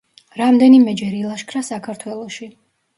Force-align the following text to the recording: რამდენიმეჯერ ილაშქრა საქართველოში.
რამდენიმეჯერ 0.39 1.13
ილაშქრა 1.21 1.65
საქართველოში. 1.71 2.55